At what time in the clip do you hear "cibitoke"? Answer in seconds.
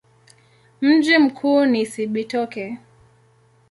1.87-2.77